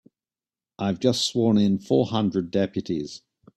[0.79, 3.21] I've just sworn in four hundred deputies.